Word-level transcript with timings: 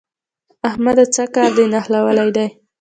احمده! 0.67 1.05
څه 1.15 1.23
کار 1.35 1.49
دې 1.57 1.65
نښلولی 1.73 2.29
دی؟ 2.35 2.47